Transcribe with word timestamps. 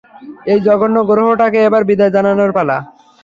এই 0.47 0.59
জঘন্য 0.65 0.97
গ্রহটাকে 1.09 1.59
এবার 1.67 1.81
বিদায় 1.89 2.13
জানানোর 2.15 2.51
পালা! 2.57 2.77